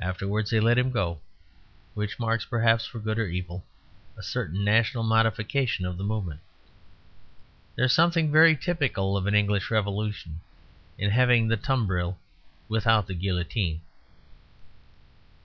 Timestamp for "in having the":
10.98-11.56